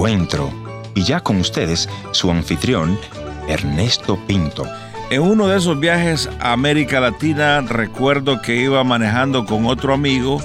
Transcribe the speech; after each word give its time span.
encuentro. 0.00 0.50
Y 0.94 1.04
ya 1.04 1.20
con 1.20 1.36
ustedes, 1.40 1.86
su 2.12 2.30
anfitrión, 2.30 2.98
Ernesto 3.48 4.18
Pinto. 4.26 4.66
En 5.10 5.20
uno 5.20 5.46
de 5.46 5.58
esos 5.58 5.78
viajes 5.78 6.30
a 6.40 6.52
América 6.52 7.00
Latina 7.00 7.60
recuerdo 7.60 8.40
que 8.40 8.56
iba 8.56 8.82
manejando 8.82 9.44
con 9.44 9.66
otro 9.66 9.92
amigo 9.92 10.40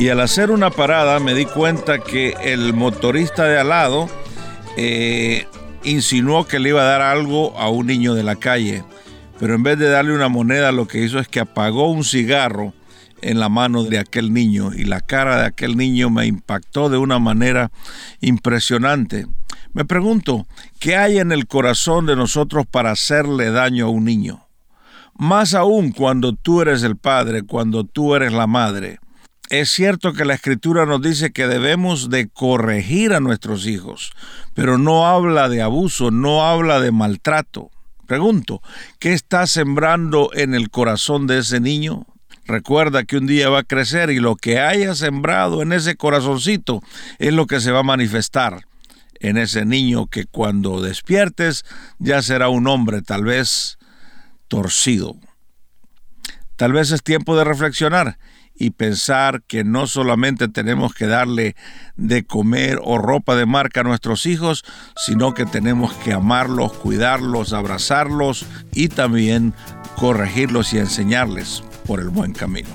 y 0.00 0.08
al 0.08 0.20
hacer 0.20 0.50
una 0.50 0.70
parada 0.70 1.20
me 1.20 1.34
di 1.34 1.44
cuenta 1.44 2.00
que 2.00 2.34
el 2.42 2.74
motorista 2.74 3.44
de 3.44 3.60
al 3.60 3.68
lado 3.68 4.08
eh, 4.76 5.46
insinuó 5.84 6.48
que 6.48 6.58
le 6.58 6.70
iba 6.70 6.82
a 6.82 6.86
dar 6.86 7.02
algo 7.02 7.56
a 7.56 7.68
un 7.68 7.86
niño 7.86 8.14
de 8.14 8.24
la 8.24 8.34
calle, 8.34 8.82
pero 9.38 9.54
en 9.54 9.62
vez 9.62 9.78
de 9.78 9.88
darle 9.88 10.12
una 10.12 10.28
moneda 10.28 10.72
lo 10.72 10.88
que 10.88 11.04
hizo 11.04 11.20
es 11.20 11.28
que 11.28 11.38
apagó 11.38 11.88
un 11.88 12.02
cigarro 12.02 12.72
en 13.22 13.38
la 13.40 13.48
mano 13.48 13.84
de 13.84 13.98
aquel 13.98 14.32
niño 14.32 14.72
y 14.74 14.84
la 14.84 15.00
cara 15.00 15.38
de 15.38 15.46
aquel 15.46 15.76
niño 15.76 16.10
me 16.10 16.26
impactó 16.26 16.88
de 16.88 16.98
una 16.98 17.18
manera 17.18 17.70
impresionante. 18.20 19.26
Me 19.72 19.84
pregunto, 19.84 20.46
¿qué 20.78 20.96
hay 20.96 21.18
en 21.18 21.32
el 21.32 21.46
corazón 21.46 22.06
de 22.06 22.16
nosotros 22.16 22.66
para 22.66 22.90
hacerle 22.90 23.50
daño 23.50 23.86
a 23.86 23.90
un 23.90 24.04
niño? 24.04 24.46
Más 25.14 25.54
aún 25.54 25.92
cuando 25.92 26.32
tú 26.32 26.62
eres 26.62 26.82
el 26.82 26.96
padre, 26.96 27.42
cuando 27.42 27.84
tú 27.84 28.14
eres 28.14 28.32
la 28.32 28.46
madre. 28.46 28.98
Es 29.50 29.70
cierto 29.70 30.12
que 30.12 30.24
la 30.24 30.34
escritura 30.34 30.84
nos 30.84 31.00
dice 31.00 31.32
que 31.32 31.46
debemos 31.46 32.10
de 32.10 32.28
corregir 32.28 33.14
a 33.14 33.20
nuestros 33.20 33.66
hijos, 33.66 34.12
pero 34.54 34.76
no 34.76 35.06
habla 35.06 35.48
de 35.48 35.62
abuso, 35.62 36.10
no 36.10 36.46
habla 36.46 36.80
de 36.80 36.92
maltrato. 36.92 37.70
Pregunto, 38.06 38.62
¿qué 38.98 39.12
está 39.12 39.46
sembrando 39.46 40.30
en 40.34 40.54
el 40.54 40.70
corazón 40.70 41.26
de 41.26 41.38
ese 41.38 41.60
niño? 41.60 42.06
Recuerda 42.48 43.04
que 43.04 43.18
un 43.18 43.26
día 43.26 43.50
va 43.50 43.58
a 43.58 43.64
crecer 43.64 44.08
y 44.08 44.20
lo 44.20 44.34
que 44.34 44.58
haya 44.58 44.94
sembrado 44.94 45.60
en 45.60 45.70
ese 45.70 45.96
corazoncito 45.96 46.82
es 47.18 47.34
lo 47.34 47.46
que 47.46 47.60
se 47.60 47.72
va 47.72 47.80
a 47.80 47.82
manifestar 47.82 48.66
en 49.20 49.36
ese 49.36 49.66
niño 49.66 50.06
que 50.06 50.24
cuando 50.24 50.80
despiertes 50.80 51.66
ya 51.98 52.22
será 52.22 52.48
un 52.48 52.66
hombre 52.66 53.02
tal 53.02 53.24
vez 53.24 53.78
torcido. 54.48 55.16
Tal 56.56 56.72
vez 56.72 56.90
es 56.90 57.02
tiempo 57.02 57.36
de 57.36 57.44
reflexionar 57.44 58.18
y 58.54 58.70
pensar 58.70 59.42
que 59.42 59.62
no 59.62 59.86
solamente 59.86 60.48
tenemos 60.48 60.94
que 60.94 61.06
darle 61.06 61.54
de 61.96 62.24
comer 62.24 62.80
o 62.82 62.96
ropa 62.96 63.36
de 63.36 63.44
marca 63.44 63.80
a 63.80 63.84
nuestros 63.84 64.24
hijos, 64.24 64.64
sino 64.96 65.34
que 65.34 65.44
tenemos 65.44 65.92
que 65.92 66.14
amarlos, 66.14 66.72
cuidarlos, 66.72 67.52
abrazarlos 67.52 68.46
y 68.72 68.88
también 68.88 69.52
corregirlos 69.96 70.72
y 70.72 70.78
enseñarles 70.78 71.62
por 71.88 72.00
el 72.00 72.10
buen 72.10 72.34
camino. 72.34 72.68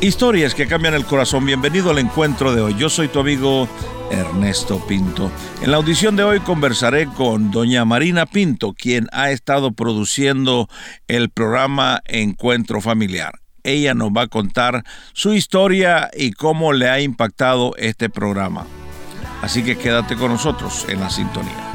Historias 0.00 0.54
que 0.54 0.66
cambian 0.66 0.92
el 0.94 1.06
corazón. 1.06 1.46
Bienvenido 1.46 1.90
al 1.90 1.98
encuentro 1.98 2.52
de 2.52 2.60
hoy. 2.60 2.74
Yo 2.74 2.90
soy 2.90 3.06
tu 3.06 3.20
amigo 3.20 3.68
Ernesto 4.10 4.84
Pinto. 4.86 5.30
En 5.62 5.70
la 5.70 5.76
audición 5.76 6.16
de 6.16 6.24
hoy 6.24 6.40
conversaré 6.40 7.06
con 7.06 7.52
doña 7.52 7.84
Marina 7.84 8.26
Pinto, 8.26 8.74
quien 8.74 9.06
ha 9.12 9.30
estado 9.30 9.70
produciendo 9.70 10.68
el 11.06 11.30
programa 11.30 12.02
Encuentro 12.06 12.80
Familiar. 12.80 13.43
Ella 13.64 13.94
nos 13.94 14.10
va 14.10 14.22
a 14.22 14.28
contar 14.28 14.84
su 15.12 15.32
historia 15.32 16.10
y 16.16 16.32
cómo 16.32 16.72
le 16.72 16.88
ha 16.88 17.00
impactado 17.00 17.74
este 17.76 18.08
programa. 18.08 18.66
Así 19.42 19.62
que 19.62 19.76
quédate 19.76 20.16
con 20.16 20.30
nosotros 20.30 20.86
en 20.88 21.00
la 21.00 21.10
sintonía. 21.10 21.73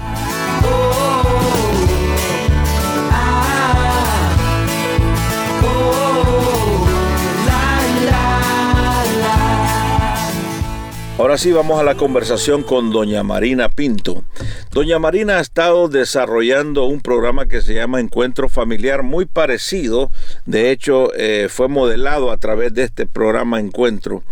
Ahora 11.19 11.37
sí 11.37 11.51
vamos 11.51 11.77
a 11.81 11.83
la 11.83 11.95
conversación 11.95 12.63
con 12.63 12.91
doña 12.91 13.23
Marina 13.23 13.67
Pinto. 13.67 14.23
Doña 14.71 14.99
Marina 14.99 15.39
ha 15.39 15.41
estado 15.41 15.89
desarrollando 15.89 16.85
un 16.85 17.01
programa 17.01 17.45
que 17.45 17.61
se 17.61 17.73
llama 17.73 17.99
Encuentro 17.99 18.47
Familiar 18.47 19.03
muy 19.03 19.25
parecido. 19.25 20.11
De 20.45 20.71
hecho, 20.71 21.13
eh, 21.17 21.47
fue 21.49 21.67
modelado 21.67 22.31
a 22.31 22.37
través 22.37 22.73
de 22.73 22.83
este 22.83 23.05
programa 23.05 23.59
Encuentro. 23.59 24.23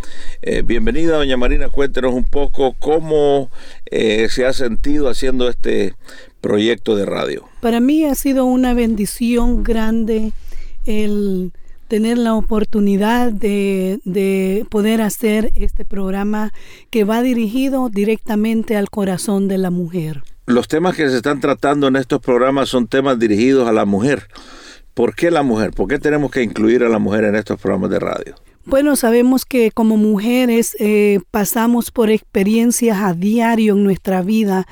Eh, 0.41 0.61
bienvenida, 0.61 1.17
doña 1.17 1.35
Marina. 1.35 1.67
Cuéntenos 1.67 2.13
un 2.13 2.23
poco 2.23 2.73
cómo 2.79 3.49
eh, 3.91 4.29
se 4.29 4.45
ha 4.45 4.53
sentido 4.53 5.09
haciendo 5.09 5.49
este 5.49 5.93
proyecto 6.39 6.95
de 6.95 7.05
radio. 7.05 7.49
Para 7.59 7.81
mí 7.81 8.05
ha 8.05 8.15
sido 8.15 8.45
una 8.45 8.73
bendición 8.73 9.61
grande 9.61 10.31
el 10.85 11.51
tener 11.87 12.17
la 12.17 12.35
oportunidad 12.35 13.31
de, 13.31 14.65
poder 14.69 15.01
hacer 15.01 15.51
este 15.55 15.85
programa 15.85 16.51
que 16.89 17.03
va 17.03 17.21
dirigido 17.21 17.89
directamente 17.89 18.75
al 18.75 18.89
corazón 18.89 19.47
de 19.47 19.57
la 19.57 19.71
mujer. 19.71 20.23
Los 20.45 20.67
temas 20.67 20.95
que 20.95 21.09
se 21.09 21.17
están 21.17 21.39
tratando 21.39 21.87
en 21.87 21.95
estos 21.95 22.19
programas 22.21 22.69
son 22.69 22.87
temas 22.87 23.19
dirigidos 23.19 23.67
a 23.67 23.71
la 23.71 23.85
mujer. 23.85 24.27
¿Por 24.93 25.15
qué 25.15 25.29
la 25.31 25.43
mujer? 25.43 25.71
¿Por 25.71 25.87
qué 25.87 25.99
tenemos 25.99 26.31
que 26.31 26.41
incluir 26.41 26.83
a 26.83 26.89
la 26.89 26.99
mujer 26.99 27.25
en 27.25 27.35
estos 27.35 27.59
programas 27.59 27.89
de 27.91 27.99
radio? 27.99 28.35
Bueno, 28.65 28.97
sabemos 28.97 29.45
que 29.45 29.71
como 29.71 29.95
mujeres 29.95 30.75
eh, 30.79 31.21
pasamos 31.31 31.89
por 31.89 32.09
experiencias 32.09 32.97
a 32.97 33.13
diario 33.13 33.75
en 33.75 33.83
nuestra 33.85 34.21
vida 34.21 34.67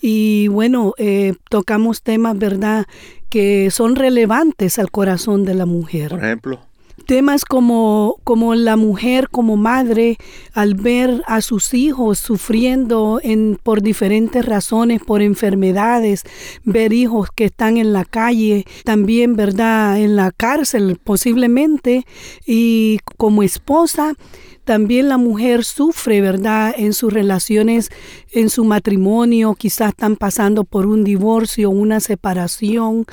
y 0.00 0.48
bueno, 0.48 0.94
eh, 0.98 1.34
tocamos 1.50 2.02
temas, 2.02 2.38
¿verdad?, 2.38 2.86
que 3.28 3.70
son 3.70 3.96
relevantes 3.96 4.78
al 4.78 4.90
corazón 4.90 5.44
de 5.44 5.54
la 5.54 5.66
mujer. 5.66 6.10
Por 6.10 6.24
ejemplo 6.24 6.60
temas 7.08 7.46
como, 7.46 8.16
como 8.22 8.54
la 8.54 8.76
mujer 8.76 9.30
como 9.30 9.56
madre 9.56 10.18
al 10.52 10.74
ver 10.74 11.22
a 11.26 11.40
sus 11.40 11.72
hijos 11.72 12.18
sufriendo 12.18 13.18
en, 13.22 13.58
por 13.62 13.80
diferentes 13.80 14.44
razones, 14.44 15.00
por 15.00 15.22
enfermedades, 15.22 16.24
ver 16.64 16.92
hijos 16.92 17.30
que 17.34 17.46
están 17.46 17.78
en 17.78 17.94
la 17.94 18.04
calle, 18.04 18.66
también, 18.84 19.36
¿verdad?, 19.36 19.98
en 19.98 20.16
la 20.16 20.32
cárcel 20.32 20.98
posiblemente, 21.02 22.04
y 22.46 22.98
como 23.16 23.42
esposa, 23.42 24.12
también 24.68 25.08
la 25.08 25.16
mujer 25.16 25.64
sufre, 25.64 26.20
¿verdad? 26.20 26.74
En 26.76 26.92
sus 26.92 27.10
relaciones, 27.10 27.88
en 28.32 28.50
su 28.50 28.64
matrimonio, 28.64 29.54
quizás 29.54 29.88
están 29.88 30.16
pasando 30.16 30.64
por 30.64 30.84
un 30.84 31.04
divorcio, 31.04 31.70
una 31.70 32.00
separación, 32.00 33.06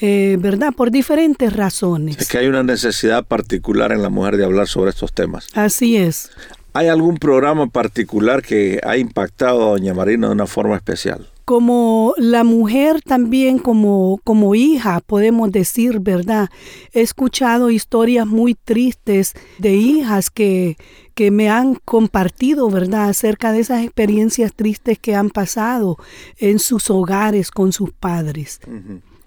eh, 0.00 0.36
¿verdad? 0.38 0.72
Por 0.72 0.92
diferentes 0.92 1.52
razones. 1.52 2.16
Es 2.16 2.28
que 2.28 2.38
hay 2.38 2.46
una 2.46 2.62
necesidad 2.62 3.24
particular 3.24 3.90
en 3.90 4.02
la 4.02 4.08
mujer 4.08 4.36
de 4.36 4.44
hablar 4.44 4.68
sobre 4.68 4.90
estos 4.90 5.12
temas. 5.12 5.48
Así 5.54 5.96
es. 5.96 6.30
¿Hay 6.74 6.86
algún 6.86 7.18
programa 7.18 7.66
particular 7.66 8.40
que 8.40 8.78
ha 8.84 8.96
impactado 8.96 9.66
a 9.66 9.70
doña 9.72 9.92
Marina 9.92 10.28
de 10.28 10.34
una 10.34 10.46
forma 10.46 10.76
especial? 10.76 11.26
Como 11.50 12.14
la 12.16 12.44
mujer 12.44 13.02
también 13.02 13.58
como, 13.58 14.20
como 14.22 14.54
hija, 14.54 15.00
podemos 15.04 15.50
decir, 15.50 15.98
¿verdad? 15.98 16.48
He 16.92 17.00
escuchado 17.00 17.72
historias 17.72 18.24
muy 18.24 18.54
tristes 18.54 19.34
de 19.58 19.74
hijas 19.74 20.30
que, 20.30 20.76
que 21.20 21.30
me 21.30 21.50
han 21.50 21.74
compartido, 21.74 22.70
¿verdad?, 22.70 23.10
acerca 23.10 23.52
de 23.52 23.60
esas 23.60 23.84
experiencias 23.84 24.54
tristes 24.54 24.98
que 24.98 25.14
han 25.14 25.28
pasado 25.28 25.98
en 26.38 26.58
sus 26.58 26.88
hogares 26.88 27.50
con 27.50 27.74
sus 27.74 27.92
padres. 27.92 28.58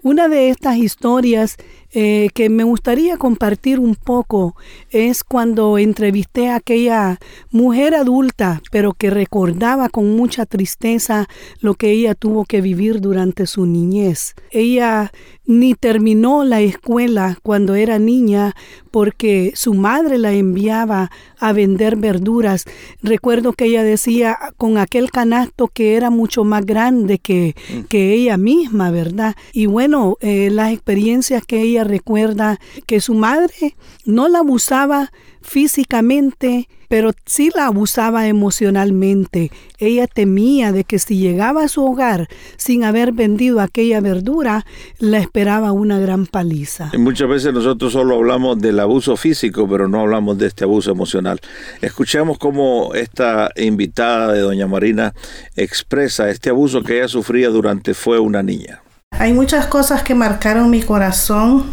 Una 0.02 0.26
de 0.26 0.50
estas 0.50 0.76
historias 0.76 1.56
eh, 1.92 2.30
que 2.34 2.50
me 2.50 2.64
gustaría 2.64 3.16
compartir 3.16 3.78
un 3.78 3.94
poco 3.94 4.56
es 4.90 5.22
cuando 5.22 5.78
entrevisté 5.78 6.48
a 6.48 6.56
aquella 6.56 7.20
mujer 7.52 7.94
adulta, 7.94 8.60
pero 8.72 8.92
que 8.92 9.10
recordaba 9.10 9.88
con 9.88 10.16
mucha 10.16 10.46
tristeza 10.46 11.28
lo 11.60 11.74
que 11.74 11.92
ella 11.92 12.16
tuvo 12.16 12.44
que 12.44 12.60
vivir 12.60 13.00
durante 13.00 13.46
su 13.46 13.66
niñez. 13.66 14.34
Ella 14.50 15.12
ni 15.46 15.74
terminó 15.74 16.44
la 16.44 16.60
escuela 16.60 17.38
cuando 17.42 17.74
era 17.74 17.98
niña 17.98 18.54
porque 18.90 19.52
su 19.54 19.74
madre 19.74 20.18
la 20.18 20.32
enviaba 20.32 21.10
a 21.38 21.52
vender 21.52 21.96
verduras. 21.96 22.64
Recuerdo 23.02 23.52
que 23.52 23.66
ella 23.66 23.82
decía 23.82 24.38
con 24.56 24.78
aquel 24.78 25.10
canasto 25.10 25.68
que 25.68 25.96
era 25.96 26.10
mucho 26.10 26.44
más 26.44 26.64
grande 26.64 27.18
que, 27.18 27.54
mm. 27.68 27.80
que 27.84 28.14
ella 28.14 28.36
misma, 28.36 28.90
¿verdad? 28.90 29.34
Y 29.52 29.66
bueno, 29.66 30.16
eh, 30.20 30.50
las 30.50 30.72
experiencias 30.72 31.44
que 31.44 31.60
ella 31.60 31.84
recuerda, 31.84 32.58
que 32.86 33.00
su 33.00 33.14
madre 33.14 33.76
no 34.04 34.28
la 34.28 34.38
abusaba 34.38 35.12
físicamente, 35.42 36.68
pero 36.94 37.10
sí 37.26 37.50
la 37.52 37.66
abusaba 37.66 38.28
emocionalmente. 38.28 39.50
Ella 39.80 40.06
temía 40.06 40.70
de 40.70 40.84
que 40.84 41.00
si 41.00 41.18
llegaba 41.18 41.64
a 41.64 41.68
su 41.68 41.84
hogar 41.84 42.28
sin 42.56 42.84
haber 42.84 43.10
vendido 43.10 43.58
aquella 43.58 44.00
verdura, 44.00 44.64
la 45.00 45.18
esperaba 45.18 45.72
una 45.72 45.98
gran 45.98 46.26
paliza. 46.26 46.90
Y 46.92 46.98
muchas 46.98 47.28
veces 47.28 47.52
nosotros 47.52 47.94
solo 47.94 48.14
hablamos 48.14 48.60
del 48.60 48.78
abuso 48.78 49.16
físico, 49.16 49.68
pero 49.68 49.88
no 49.88 50.02
hablamos 50.02 50.38
de 50.38 50.46
este 50.46 50.62
abuso 50.62 50.92
emocional. 50.92 51.40
Escuchemos 51.80 52.38
cómo 52.38 52.94
esta 52.94 53.50
invitada 53.56 54.32
de 54.32 54.42
doña 54.42 54.68
Marina 54.68 55.14
expresa 55.56 56.30
este 56.30 56.50
abuso 56.50 56.84
que 56.84 56.98
ella 56.98 57.08
sufría 57.08 57.48
durante 57.48 57.94
fue 57.94 58.20
una 58.20 58.44
niña. 58.44 58.84
Hay 59.18 59.32
muchas 59.32 59.66
cosas 59.66 60.04
que 60.04 60.14
marcaron 60.14 60.70
mi 60.70 60.80
corazón. 60.80 61.72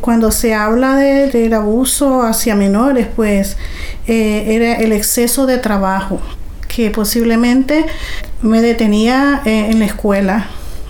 Cuando 0.00 0.30
se 0.30 0.54
habla 0.54 0.96
de, 0.96 1.30
del 1.30 1.54
abuso 1.54 2.22
hacia 2.22 2.54
menores, 2.54 3.06
pues 3.14 3.56
eh, 4.06 4.54
era 4.54 4.74
el 4.74 4.92
exceso 4.92 5.46
de 5.46 5.58
trabajo 5.58 6.20
que 6.68 6.90
posiblemente 6.90 7.86
me 8.42 8.60
detenía 8.60 9.42
eh, 9.44 9.70
en 9.70 9.78
la 9.78 9.86
escuela 9.86 10.48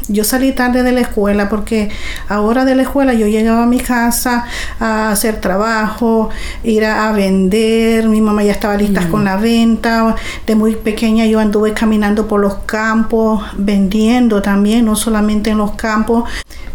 yo 0.09 0.25
salí 0.25 0.53
tarde 0.53 0.83
de 0.83 0.93
la 0.93 1.01
escuela 1.01 1.49
porque 1.49 1.91
ahora 2.29 2.65
de 2.65 2.75
la 2.75 2.83
escuela 2.83 3.15
yo 3.15 3.27
llegaba 3.27 3.63
a 3.63 3.67
mi 3.67 3.81
casa 3.81 4.45
a 4.79 5.11
hacer 5.11 5.41
trabajo, 5.41 6.31
ir 6.63 6.85
a, 6.85 7.11
vender, 7.13 8.09
mi 8.09 8.21
mamá 8.21 8.43
ya 8.43 8.53
estaba 8.53 8.77
lista 8.77 9.09
con 9.09 9.25
la 9.25 9.37
venta, 9.37 10.17
de 10.47 10.55
muy 10.55 10.75
pequeña 10.75 11.27
yo 11.27 11.41
anduve 11.41 11.73
caminando 11.73 12.27
por 12.27 12.41
los 12.41 12.55
campos, 12.67 13.43
vendiendo 13.57 14.43
también, 14.43 14.85
no 14.85 14.97
solamente 14.97 15.51
en 15.51 15.59
los 15.59 15.73
campos, 15.73 16.25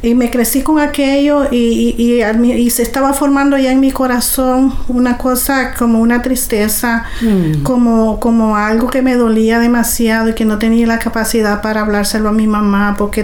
y 0.02 0.16
me 0.16 0.32
crecí 0.32 0.62
con 0.62 0.80
aquello 0.80 1.48
y, 1.52 1.96
y, 1.98 2.70
se 2.70 2.84
estaba 2.84 3.12
formando 3.14 3.58
ya 3.58 3.72
en 3.72 3.82
mi 3.82 3.92
corazón 3.92 4.74
una 4.88 5.18
cosa 5.18 5.74
como 5.74 6.00
una 6.00 6.22
tristeza, 6.22 7.04
mm. 7.22 7.64
como, 7.64 8.20
como 8.20 8.56
algo 8.56 8.90
que 8.90 9.02
me 9.02 9.16
dolía 9.16 9.60
demasiado 9.60 10.30
y 10.30 10.34
que 10.36 10.46
no 10.46 10.58
tenía 10.58 10.88
la 10.88 11.00
capacidad 11.00 11.62
para 11.62 11.82
hablárselo 11.82 12.30
a 12.30 12.32
mi 12.32 12.48
mamá 12.48 12.96
porque 12.98 13.19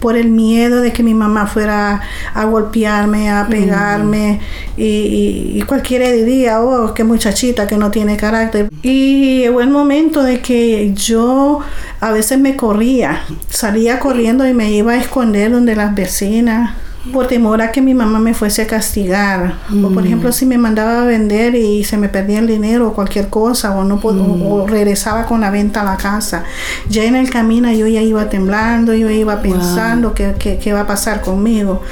por 0.00 0.16
el 0.16 0.28
miedo 0.28 0.80
de 0.80 0.92
que 0.92 1.02
mi 1.02 1.14
mamá 1.14 1.46
fuera 1.46 2.00
a 2.34 2.44
golpearme, 2.44 3.30
a 3.30 3.44
mm. 3.44 3.48
pegarme 3.48 4.40
y, 4.76 5.52
y, 5.54 5.62
cualquiera 5.62 6.10
diría, 6.10 6.60
oh, 6.60 6.94
qué 6.94 7.04
muchachita 7.04 7.66
que 7.66 7.76
no 7.76 7.90
tiene 7.90 8.16
carácter. 8.16 8.68
Y 8.82 9.40
llegó 9.40 9.60
el 9.60 9.70
momento 9.70 10.22
de 10.22 10.40
que 10.40 10.92
yo 10.94 11.60
a 12.00 12.10
veces 12.12 12.38
me 12.38 12.56
corría, 12.56 13.22
salía 13.48 13.98
corriendo 13.98 14.46
y 14.46 14.54
me 14.54 14.70
iba 14.70 14.92
a 14.92 14.96
esconder 14.96 15.52
donde 15.52 15.76
las 15.76 15.94
vecinas 15.94 16.74
por 17.12 17.26
temor 17.26 17.62
a 17.62 17.72
que 17.72 17.80
mi 17.80 17.94
mamá 17.94 18.18
me 18.18 18.34
fuese 18.34 18.62
a 18.62 18.66
castigar. 18.66 19.54
O 19.84 19.88
por 19.88 20.04
ejemplo, 20.04 20.32
si 20.32 20.46
me 20.46 20.58
mandaba 20.58 21.02
a 21.02 21.04
vender 21.04 21.54
y 21.54 21.84
se 21.84 21.96
me 21.96 22.08
perdía 22.08 22.38
el 22.38 22.46
dinero 22.46 22.88
o 22.88 22.92
cualquier 22.92 23.28
cosa, 23.28 23.76
o 23.76 23.84
no 23.84 24.00
o 24.02 24.66
regresaba 24.66 25.26
con 25.26 25.40
la 25.40 25.50
venta 25.50 25.80
a 25.80 25.84
la 25.84 25.96
casa. 25.96 26.44
Ya 26.88 27.04
en 27.04 27.16
el 27.16 27.30
camino 27.30 27.70
yo 27.72 27.86
ya 27.86 28.02
iba 28.02 28.28
temblando, 28.28 28.94
yo 28.94 29.10
iba 29.10 29.40
pensando 29.40 30.14
qué, 30.14 30.34
qué, 30.38 30.58
qué 30.58 30.72
va 30.72 30.80
a 30.80 30.86
pasar 30.86 31.20
conmigo. 31.20 31.82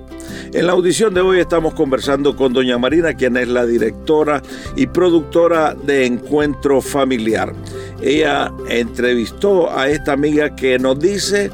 En 0.51 0.65
la 0.65 0.71
audición 0.71 1.13
de 1.13 1.21
hoy 1.21 1.39
estamos 1.39 1.75
conversando 1.75 2.35
con 2.35 2.53
doña 2.53 2.79
Marina, 2.79 3.13
quien 3.13 3.37
es 3.37 3.47
la 3.47 3.67
directora 3.67 4.41
y 4.75 4.87
productora 4.87 5.75
de 5.75 6.07
Encuentro 6.07 6.81
Familiar. 6.81 7.53
Ella 8.01 8.51
entrevistó 8.67 9.71
a 9.71 9.89
esta 9.89 10.13
amiga 10.13 10.55
que 10.55 10.79
nos 10.79 10.99
dice 10.99 11.51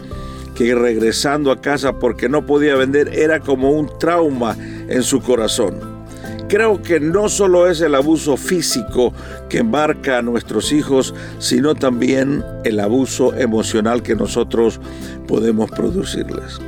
que 0.56 0.74
regresando 0.74 1.51
a 1.51 1.59
casa 1.59 2.00
porque 2.00 2.30
no 2.30 2.45
podía 2.45 2.77
vender 2.77 3.09
era 3.13 3.42
como 3.42 3.71
un 3.71 3.92
trauma 4.00 4.56
en 4.88 5.03
su 5.03 5.21
corazón. 5.21 5.77
Creo 6.47 6.81
que 6.81 7.01
no 7.01 7.27
solo 7.27 7.69
es 7.69 7.81
el 7.81 7.95
abuso 7.95 8.38
físico 8.38 9.12
que 9.50 9.62
marca 9.62 10.19
a 10.19 10.21
nuestros 10.21 10.71
hijos, 10.71 11.13
sino 11.39 11.75
también 11.75 12.45
el 12.63 12.80
abuso 12.80 13.36
emocional 13.36 14.03
que 14.03 14.15
nosotros 14.15 14.80
podemos 15.27 15.69
producirles. 15.71 16.62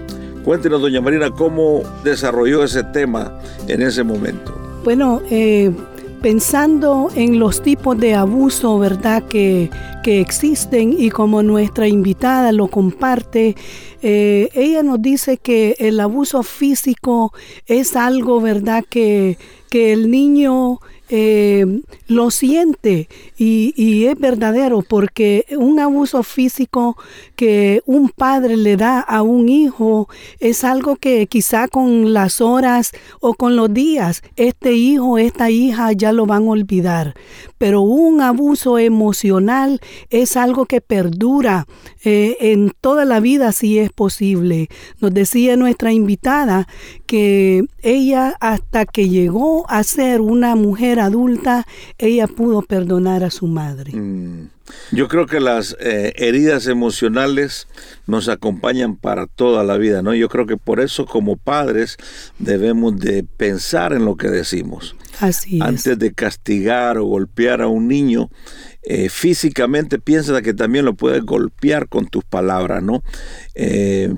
Cuéntenos, 0.48 0.80
doña 0.80 1.02
Marina, 1.02 1.30
cómo 1.30 1.84
desarrolló 2.06 2.64
ese 2.64 2.82
tema 2.82 3.38
en 3.68 3.82
ese 3.82 4.02
momento. 4.02 4.58
Bueno, 4.86 5.22
eh, 5.30 5.74
pensando 6.22 7.10
en 7.16 7.38
los 7.38 7.62
tipos 7.62 7.98
de 7.98 8.16
abuso, 8.16 8.80
¿verdad?, 8.80 9.24
que, 9.24 9.70
que 10.06 10.22
existen 10.22 10.96
y 10.98 11.10
como 11.10 11.44
nuestra 11.44 11.90
invitada 11.90 12.54
lo 12.54 12.68
comparte, 12.68 13.58
eh, 14.02 14.48
ella 14.54 14.84
nos 14.84 15.02
dice 15.02 15.36
que 15.36 15.76
el 15.80 16.00
abuso 16.00 16.44
físico 16.44 17.34
es 17.66 17.98
algo, 17.98 18.40
¿verdad?, 18.40 18.86
que, 18.90 19.38
que 19.70 19.92
el 19.92 20.10
niño 20.10 20.80
eh, 21.10 21.82
lo 22.08 22.32
siente 22.32 23.08
y, 23.38 24.06
es 24.06 24.20
verdadero 24.20 24.82
porque 24.82 25.46
un 25.58 25.80
abuso 25.80 26.24
físico 26.24 26.98
que 27.36 27.82
un 27.86 28.10
padre 28.10 28.58
le 28.58 28.78
da 28.78 29.00
a 29.00 29.22
un 29.22 29.50
hijo 29.50 30.10
es 30.40 30.64
algo 30.64 30.96
que 30.98 31.28
quizá 31.28 31.68
con 31.68 32.14
las 32.14 32.42
horas 32.42 32.92
o 33.20 33.34
con 33.34 33.56
los 33.56 33.74
días 33.74 34.22
este 34.36 34.74
hijo, 34.74 35.18
esta 35.18 35.50
hija 35.50 35.92
ya 35.94 36.12
lo 36.12 36.26
van 36.26 36.48
a 36.48 36.52
olvidar. 36.52 37.14
Pero 37.58 37.82
un 37.82 38.22
abuso 38.22 38.78
emocional 38.78 39.80
es 40.10 40.38
algo 40.38 40.66
que 40.66 40.82
perdura 40.82 41.66
eh, 42.04 42.38
en 42.40 42.74
toda 42.82 43.06
la 43.06 43.20
vida 43.20 43.52
si 43.52 43.80
es 43.80 43.92
posible. 43.92 44.70
Nos 45.00 45.14
decía 45.14 45.56
nuestra 45.58 45.92
invitada 45.92 46.68
que 47.06 47.66
ella 47.82 48.36
hasta 48.40 48.86
que 48.86 49.10
llegó 49.10 49.70
a 49.70 49.84
ser 49.84 50.22
una 50.22 50.56
mujer 50.56 51.00
adulta, 51.00 51.66
ella 51.98 52.28
pudo 52.28 52.62
perdonar 52.62 53.24
a 53.24 53.32
su 53.32 53.48
madre. 53.48 53.94
Mm. 53.94 54.50
Yo 54.92 55.08
creo 55.08 55.26
que 55.28 55.40
las 55.40 55.76
eh, 55.80 56.14
heridas 56.18 56.68
emocionales 56.68 57.68
nos 58.06 58.30
acompañan 58.30 58.96
para 58.96 59.28
toda 59.28 59.64
la 59.64 59.78
vida, 59.78 60.02
¿no? 60.02 60.14
Yo 60.14 60.30
creo 60.30 60.46
que 60.46 60.58
por 60.58 60.80
eso 60.80 61.06
como 61.06 61.38
padres 61.38 61.98
debemos 62.40 63.00
de 63.00 63.24
pensar 63.24 63.94
en 63.94 64.06
lo 64.06 64.18
que 64.18 64.30
decimos. 64.30 64.96
Antes 65.62 65.98
de 65.98 66.14
castigar 66.14 66.98
o 66.98 67.06
golpear 67.06 67.62
a 67.62 67.68
un 67.68 67.88
niño, 67.88 68.30
eh, 68.84 69.10
físicamente 69.10 70.00
piensa 70.00 70.42
que 70.42 70.54
también 70.54 70.86
lo 70.86 70.96
puedes 70.96 71.24
golpear 71.24 71.90
con 71.90 72.08
tus 72.08 72.24
palabras, 72.24 72.84
¿no? 72.84 73.04
Eh, 73.56 74.14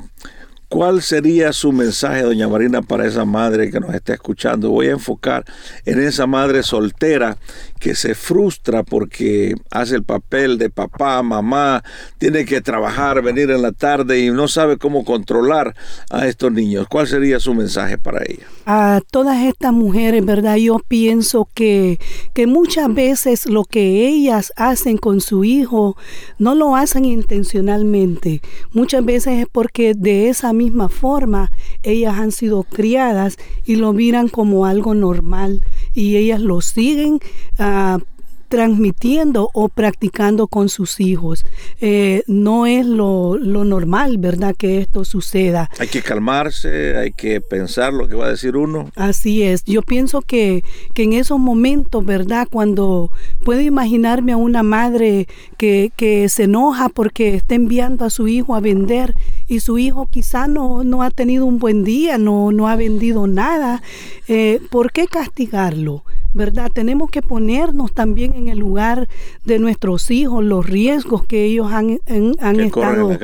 ¿Cuál 0.69 1.01
sería 1.01 1.51
su 1.51 1.71
mensaje, 1.71 2.21
doña 2.21 2.47
Marina, 2.47 2.83
para 2.83 3.07
esa 3.07 3.25
madre 3.25 3.71
que 3.71 3.79
nos 3.79 3.91
está 3.95 4.13
escuchando? 4.13 4.69
Voy 4.69 4.85
a 4.85 4.91
enfocar 4.91 5.43
en 5.83 5.99
esa 5.99 6.27
madre 6.27 6.61
soltera 6.61 7.37
que 7.79 7.95
se 7.95 8.13
frustra 8.13 8.83
porque 8.83 9.55
hace 9.71 9.95
el 9.95 10.03
papel 10.03 10.59
de 10.59 10.69
papá, 10.69 11.23
mamá, 11.23 11.83
tiene 12.19 12.45
que 12.45 12.61
trabajar, 12.61 13.23
venir 13.23 13.49
en 13.49 13.63
la 13.63 13.71
tarde 13.71 14.19
y 14.19 14.29
no 14.29 14.47
sabe 14.47 14.77
cómo 14.77 15.03
controlar 15.03 15.75
a 16.11 16.27
estos 16.27 16.51
niños. 16.51 16.87
¿Cuál 16.87 17.07
sería 17.07 17.39
su 17.39 17.55
mensaje 17.55 17.97
para 17.97 18.21
ella? 18.27 18.45
A 18.67 19.01
todas 19.09 19.41
estas 19.43 19.73
mujeres, 19.73 20.23
¿verdad? 20.23 20.57
Yo 20.57 20.77
pienso 20.87 21.49
que, 21.55 21.97
que 22.35 22.45
muchas 22.45 22.93
veces 22.93 23.47
lo 23.47 23.63
que 23.63 24.07
ellas 24.07 24.53
hacen 24.55 24.97
con 24.97 25.19
su 25.19 25.43
hijo 25.43 25.97
no 26.37 26.53
lo 26.53 26.75
hacen 26.75 27.05
intencionalmente. 27.05 28.41
Muchas 28.71 29.03
veces 29.03 29.39
es 29.39 29.47
porque 29.51 29.95
de 29.95 30.29
esa 30.29 30.53
misma 30.59 30.89
forma 30.89 31.51
ellas 31.83 32.15
han 32.17 32.31
sido 32.31 32.63
criadas 32.63 33.37
y 33.65 33.77
lo 33.77 33.93
miran 33.93 34.27
como 34.27 34.65
algo 34.65 34.93
normal 34.93 35.61
y 35.93 36.17
ellas 36.17 36.41
lo 36.41 36.59
siguen 36.59 37.19
ah, 37.57 37.99
transmitiendo 38.49 39.49
o 39.53 39.69
practicando 39.69 40.47
con 40.47 40.67
sus 40.67 40.99
hijos. 40.99 41.45
Eh, 41.79 42.23
no 42.27 42.65
es 42.65 42.85
lo, 42.85 43.37
normal, 43.39 44.17
¿verdad? 44.17 44.55
Que 44.57 44.79
esto 44.79 45.05
suceda. 45.05 45.69
Hay 45.79 45.87
que 45.87 46.01
calmarse, 46.01 46.97
hay 46.97 47.11
que 47.11 47.39
pensar 47.39 47.93
lo 47.93 48.07
que 48.07 48.15
va 48.15 48.25
a 48.25 48.29
decir 48.31 48.57
uno. 48.57 48.91
Así 48.95 49.43
es. 49.43 49.63
Yo 49.63 49.81
pienso 49.81 50.21
que, 50.21 50.63
que 50.93 51.03
en 51.03 51.13
esos 51.13 51.39
momentos, 51.39 52.05
¿verdad? 52.05 52.47
Cuando 52.51 53.11
puedo 53.45 53.61
imaginarme 53.61 54.33
a 54.33 54.37
una 54.37 54.63
madre 54.63 55.27
que, 55.57 55.91
que 55.95 56.27
se 56.27 56.43
enoja 56.43 56.89
porque 56.89 57.35
está 57.35 57.55
enviando 57.55 58.05
a 58.05 58.09
su 58.09 58.27
hijo 58.27 58.55
a 58.55 58.59
vender 58.59 59.13
y 59.47 59.59
su 59.59 59.77
hijo 59.77 60.07
quizá 60.07 60.47
no, 60.47 60.83
no 60.83 61.03
ha 61.03 61.11
tenido 61.11 61.45
un 61.45 61.59
buen 61.59 61.83
día, 61.83 62.17
no, 62.17 62.51
no 62.51 62.67
ha 62.67 62.75
vendido 62.75 63.27
nada, 63.27 63.81
eh, 64.27 64.59
¿por 64.69 64.91
qué 64.91 65.07
castigarlo? 65.07 66.03
¿Verdad? 66.33 66.71
Tenemos 66.73 67.09
que 67.09 67.21
ponernos 67.21 67.93
también 67.93 68.33
en 68.35 68.47
el 68.47 68.59
lugar 68.59 69.07
de 69.45 69.59
nuestros 69.59 70.11
hijos, 70.11 70.43
los 70.43 70.65
riesgos 70.65 71.25
que 71.25 71.45
ellos 71.45 71.71
han, 71.71 71.99
han, 72.39 72.59
estado 72.59 73.17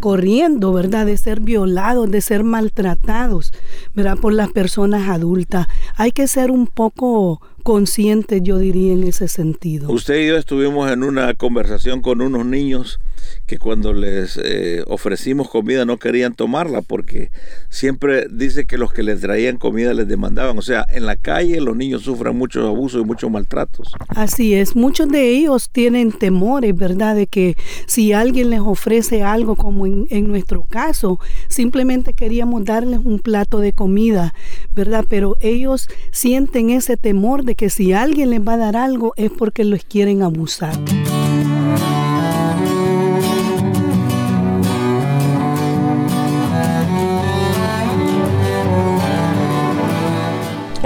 corriendo, 0.00 0.72
¿verdad? 0.72 1.06
De 1.06 1.16
ser 1.16 1.40
violados, 1.40 2.10
de 2.10 2.20
ser 2.20 2.44
maltratados, 2.44 3.52
¿verdad? 3.94 4.18
Por 4.18 4.34
las 4.34 4.50
personas 4.50 5.08
adultas. 5.08 5.66
Hay 5.96 6.12
que 6.12 6.26
ser 6.26 6.50
un 6.50 6.66
poco 6.66 7.40
conscientes, 7.62 8.42
yo 8.42 8.58
diría, 8.58 8.92
en 8.92 9.04
ese 9.04 9.28
sentido. 9.28 9.90
Usted 9.90 10.22
y 10.22 10.28
yo 10.28 10.36
estuvimos 10.36 10.90
en 10.90 11.02
una 11.02 11.34
conversación 11.34 12.00
con 12.00 12.20
unos 12.20 12.46
niños 12.46 13.00
que 13.46 13.58
cuando 13.58 13.92
les 13.92 14.38
eh, 14.42 14.84
ofrecimos 14.86 15.48
comida 15.48 15.84
no 15.84 15.98
querían 15.98 16.34
tomarla 16.34 16.82
porque 16.82 17.30
siempre 17.68 18.26
dice 18.30 18.66
que 18.66 18.78
los 18.78 18.92
que 18.92 19.02
les 19.02 19.20
traían 19.20 19.56
comida 19.56 19.94
les 19.94 20.08
demandaban. 20.08 20.58
O 20.58 20.62
sea, 20.62 20.84
en 20.88 21.06
la 21.06 21.16
calle 21.16 21.60
los 21.60 21.76
niños 21.76 22.02
sufren 22.02 22.36
muchos 22.36 22.66
abusos 22.66 23.02
y 23.02 23.04
muchos 23.04 23.30
maltratos. 23.30 23.92
Así 24.08 24.54
es, 24.54 24.76
muchos 24.76 25.08
de 25.08 25.30
ellos 25.30 25.70
tienen 25.70 26.12
temores, 26.12 26.76
¿verdad? 26.76 27.16
De 27.16 27.26
que 27.26 27.56
si 27.86 28.12
alguien 28.12 28.50
les 28.50 28.60
ofrece 28.60 29.22
algo 29.22 29.56
como 29.56 29.86
en, 29.86 30.06
en 30.10 30.28
nuestro 30.28 30.62
caso, 30.62 31.18
simplemente 31.48 32.12
queríamos 32.12 32.64
darles 32.64 33.00
un 33.04 33.18
plato 33.18 33.58
de 33.58 33.72
comida, 33.72 34.34
¿verdad? 34.72 35.04
Pero 35.08 35.36
ellos 35.40 35.88
sienten 36.12 36.70
ese 36.70 36.96
temor 36.96 37.44
de 37.44 37.54
que 37.54 37.70
si 37.70 37.92
alguien 37.92 38.30
les 38.30 38.40
va 38.40 38.54
a 38.54 38.58
dar 38.58 38.76
algo 38.76 39.12
es 39.16 39.30
porque 39.30 39.64
los 39.64 39.84
quieren 39.84 40.22
abusar. 40.22 40.78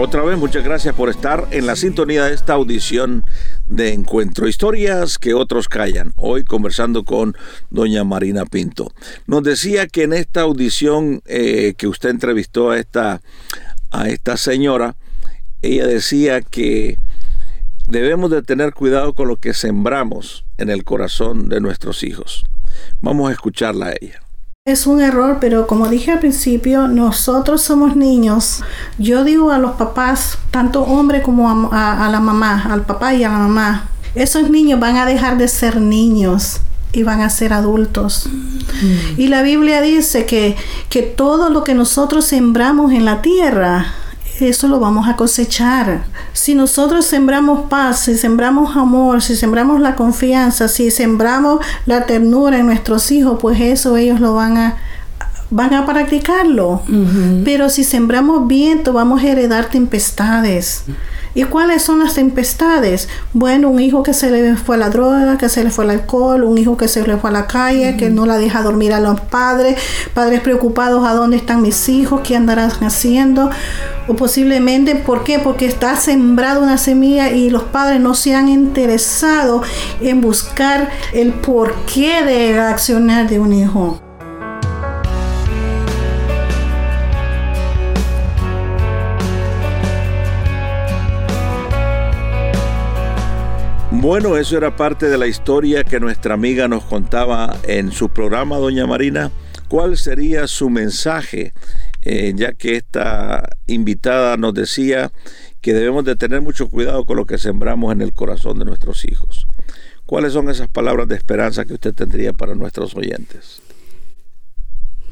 Otra 0.04 0.22
vez, 0.22 0.36
muchas 0.36 0.62
gracias 0.62 0.94
por 0.94 1.08
estar 1.08 1.48
en 1.50 1.64
la 1.64 1.76
sintonía 1.76 2.26
de 2.26 2.34
esta 2.34 2.52
audición 2.52 3.24
de 3.64 3.94
encuentro. 3.94 4.46
Historias 4.46 5.16
que 5.16 5.32
otros 5.32 5.66
callan. 5.66 6.12
Hoy 6.16 6.44
conversando 6.44 7.06
con 7.06 7.34
doña 7.70 8.04
Marina 8.04 8.44
Pinto. 8.44 8.92
Nos 9.26 9.42
decía 9.42 9.86
que 9.86 10.02
en 10.02 10.12
esta 10.12 10.42
audición 10.42 11.22
eh, 11.24 11.72
que 11.78 11.88
usted 11.88 12.10
entrevistó 12.10 12.72
a 12.72 12.78
esta, 12.78 13.22
a 13.92 14.10
esta 14.10 14.36
señora, 14.36 14.94
ella 15.62 15.86
decía 15.86 16.42
que 16.42 16.98
debemos 17.88 18.30
de 18.30 18.42
tener 18.42 18.74
cuidado 18.74 19.14
con 19.14 19.28
lo 19.28 19.36
que 19.36 19.54
sembramos 19.54 20.44
en 20.58 20.68
el 20.68 20.84
corazón 20.84 21.48
de 21.48 21.62
nuestros 21.62 22.02
hijos. 22.02 22.44
Vamos 23.00 23.30
a 23.30 23.32
escucharla 23.32 23.86
a 23.86 23.94
ella. 23.98 24.23
Es 24.66 24.86
un 24.86 25.02
error, 25.02 25.40
pero 25.42 25.66
como 25.66 25.88
dije 25.88 26.10
al 26.10 26.20
principio, 26.20 26.88
nosotros 26.88 27.60
somos 27.60 27.96
niños. 27.96 28.62
Yo 28.96 29.22
digo 29.22 29.50
a 29.50 29.58
los 29.58 29.72
papás, 29.72 30.38
tanto 30.50 30.84
hombre 30.84 31.20
como 31.20 31.70
a, 31.70 32.08
la 32.10 32.18
mamá, 32.18 32.64
al 32.70 32.80
papá 32.86 33.12
y 33.12 33.24
a 33.24 33.28
la 33.28 33.36
mamá, 33.36 33.90
esos 34.14 34.48
niños 34.48 34.80
van 34.80 34.96
a 34.96 35.04
dejar 35.04 35.36
de 35.36 35.48
ser 35.48 35.82
niños 35.82 36.62
y 36.94 37.02
van 37.02 37.20
a 37.20 37.28
ser 37.28 37.52
adultos. 37.52 38.26
Mm. 38.26 39.20
Y 39.20 39.26
la 39.26 39.42
Biblia 39.42 39.82
dice 39.82 40.24
que, 40.24 40.56
que 40.88 41.02
todo 41.02 41.50
lo 41.50 41.62
que 41.62 41.74
nosotros 41.74 42.24
sembramos 42.24 42.92
en 42.92 43.04
la 43.04 43.20
tierra, 43.20 43.92
eso 44.40 44.68
lo 44.68 44.80
vamos 44.80 45.08
a 45.08 45.16
cosechar. 45.16 46.04
Si 46.32 46.54
nosotros 46.54 47.04
sembramos 47.04 47.68
paz, 47.68 48.00
si 48.00 48.16
sembramos 48.16 48.76
amor, 48.76 49.22
si 49.22 49.36
sembramos 49.36 49.80
la 49.80 49.94
confianza, 49.94 50.68
si 50.68 50.90
sembramos 50.90 51.64
la 51.86 52.06
ternura 52.06 52.58
en 52.58 52.66
nuestros 52.66 53.10
hijos, 53.12 53.38
pues 53.40 53.60
eso 53.60 53.96
ellos 53.96 54.20
lo 54.20 54.34
van 54.34 54.56
a 54.56 54.76
van 55.50 55.72
a 55.72 55.86
practicarlo. 55.86 56.82
Pero 57.44 57.68
si 57.68 57.84
sembramos 57.84 58.48
viento, 58.48 58.92
vamos 58.92 59.22
a 59.22 59.28
heredar 59.28 59.66
tempestades. 59.66 60.84
¿Y 61.34 61.44
cuáles 61.44 61.82
son 61.82 61.98
las 61.98 62.14
tempestades? 62.14 63.08
Bueno, 63.32 63.68
un 63.68 63.80
hijo 63.80 64.04
que 64.04 64.14
se 64.14 64.30
le 64.30 64.56
fue 64.56 64.76
a 64.76 64.78
la 64.78 64.90
droga, 64.90 65.36
que 65.36 65.48
se 65.48 65.64
le 65.64 65.70
fue 65.70 65.84
al 65.84 65.90
alcohol, 65.90 66.44
un 66.44 66.58
hijo 66.58 66.76
que 66.76 66.86
se 66.86 67.04
le 67.04 67.16
fue 67.16 67.30
a 67.30 67.32
la 67.32 67.46
calle, 67.48 67.96
que 67.96 68.08
no 68.08 68.24
la 68.24 68.38
deja 68.38 68.62
dormir 68.62 68.92
a 68.92 69.00
los 69.00 69.20
padres, 69.20 69.76
padres 70.14 70.40
preocupados 70.40 71.04
a 71.04 71.14
dónde 71.14 71.36
están 71.36 71.60
mis 71.60 71.88
hijos, 71.88 72.20
qué 72.22 72.36
andarán 72.36 72.70
haciendo, 72.70 73.50
o 74.06 74.14
posiblemente, 74.14 74.94
¿por 74.94 75.24
qué? 75.24 75.40
Porque 75.40 75.66
está 75.66 75.96
sembrado 75.96 76.62
una 76.62 76.78
semilla 76.78 77.30
y 77.30 77.50
los 77.50 77.64
padres 77.64 78.00
no 78.00 78.14
se 78.14 78.34
han 78.34 78.48
interesado 78.48 79.62
en 80.00 80.20
buscar 80.20 80.90
el 81.12 81.32
porqué 81.32 82.22
de 82.22 82.60
accionar 82.60 83.28
de 83.28 83.40
un 83.40 83.52
hijo. 83.52 84.03
Bueno, 94.04 94.36
eso 94.36 94.58
era 94.58 94.76
parte 94.76 95.08
de 95.08 95.16
la 95.16 95.26
historia 95.26 95.82
que 95.82 95.98
nuestra 95.98 96.34
amiga 96.34 96.68
nos 96.68 96.84
contaba 96.84 97.56
en 97.66 97.90
su 97.90 98.10
programa, 98.10 98.58
doña 98.58 98.86
Marina. 98.86 99.30
¿Cuál 99.66 99.96
sería 99.96 100.46
su 100.46 100.68
mensaje? 100.68 101.54
Eh, 102.02 102.34
ya 102.36 102.52
que 102.52 102.76
esta 102.76 103.48
invitada 103.66 104.36
nos 104.36 104.52
decía 104.52 105.10
que 105.62 105.72
debemos 105.72 106.04
de 106.04 106.16
tener 106.16 106.42
mucho 106.42 106.68
cuidado 106.68 107.06
con 107.06 107.16
lo 107.16 107.24
que 107.24 107.38
sembramos 107.38 107.94
en 107.94 108.02
el 108.02 108.12
corazón 108.12 108.58
de 108.58 108.66
nuestros 108.66 109.06
hijos. 109.06 109.46
¿Cuáles 110.04 110.34
son 110.34 110.50
esas 110.50 110.68
palabras 110.68 111.08
de 111.08 111.16
esperanza 111.16 111.64
que 111.64 111.72
usted 111.72 111.94
tendría 111.94 112.34
para 112.34 112.54
nuestros 112.54 112.94
oyentes? 112.94 113.62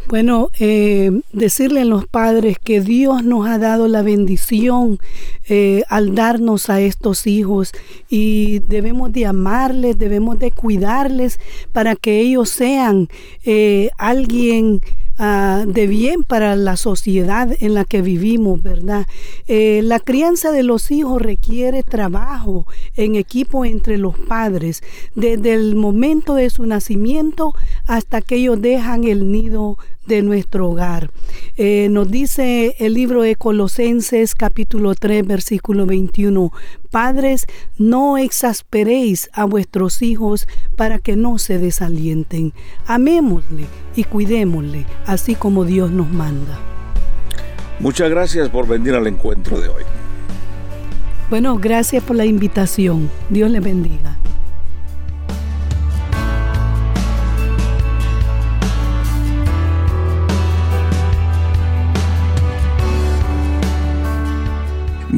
Bueno, 0.09 0.51
eh, 0.59 1.11
decirle 1.33 1.83
a 1.83 1.85
los 1.85 2.07
padres 2.07 2.59
que 2.63 2.81
Dios 2.81 3.25
nos 3.25 3.47
ha 3.47 3.59
dado 3.59 3.89
la 3.89 4.03
bendición 4.03 4.99
eh, 5.49 5.85
al 5.89 6.15
darnos 6.15 6.69
a 6.71 6.81
estos 6.81 7.27
hijos 7.27 7.73
y 8.11 8.59
debemos 8.61 9.13
de 9.13 9.27
amarles, 9.27 9.99
debemos 9.99 10.39
de 10.39 10.51
cuidarles 10.51 11.39
para 11.73 11.97
que 11.97 12.21
ellos 12.21 12.51
sean 12.51 13.09
eh, 13.45 13.91
alguien 13.97 14.83
Ah, 15.19 15.65
de 15.67 15.87
bien 15.87 16.23
para 16.23 16.57
la 16.57 16.77
sociedad 16.77 17.55
en 17.61 17.75
la 17.75 17.85
que 17.85 18.01
vivimos, 18.01 18.63
¿verdad? 18.63 19.07
Eh, 19.47 19.81
la 19.85 20.01
crianza 20.01 20.53
de 20.53 20.63
los 20.63 20.91
hijos 20.91 21.21
requiere 21.21 21.83
trabajo 21.83 22.67
en 22.97 23.17
equipo 23.17 23.67
entre 23.67 23.99
los 23.99 24.19
padres, 24.19 24.83
desde 25.15 25.53
el 25.53 25.77
momento 25.77 26.35
de 26.35 26.49
su 26.49 26.65
nacimiento 26.65 27.55
hasta 27.87 28.23
que 28.23 28.37
ellos 28.37 28.63
dejan 28.63 29.05
el 29.05 29.31
nido 29.31 29.77
de 30.07 30.23
nuestro 30.23 30.71
hogar. 30.71 31.11
Eh, 31.57 31.89
nos 31.91 32.11
dice 32.11 32.75
el 32.79 32.95
libro 32.95 33.23
de 33.23 33.37
Colosenses 33.37 34.35
capítulo 34.35 34.95
3 34.95 35.27
versículo 35.27 35.87
21, 35.87 36.53
Padres, 36.93 37.47
no 37.79 38.19
exasperéis 38.19 39.31
a 39.33 39.47
vuestros 39.47 40.03
hijos 40.03 40.47
para 40.77 40.99
que 40.99 41.17
no 41.17 41.39
se 41.39 41.59
desalienten. 41.59 42.53
Amémosle 42.87 43.65
y 43.97 44.05
cuidémosle, 44.05 44.85
así 45.07 45.35
como 45.35 45.65
Dios 45.65 45.91
nos 45.91 46.11
manda. 46.11 46.61
Muchas 47.81 48.11
gracias 48.11 48.51
por 48.51 48.69
venir 48.69 48.95
al 48.95 49.07
encuentro 49.07 49.59
de 49.59 49.69
hoy. 49.69 49.83
Bueno, 51.31 51.57
gracias 51.57 52.05
por 52.05 52.15
la 52.15 52.27
invitación. 52.27 53.11
Dios 53.31 53.51
le 53.51 53.61
bendiga. 53.61 54.19